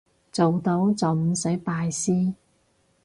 [0.31, 2.33] 做到就唔使拜師